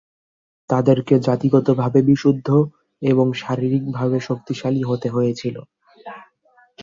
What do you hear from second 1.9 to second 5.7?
বিশুদ্ধ এবং শারীরিকভাবে শক্তিশালী হতে হয়েছিল।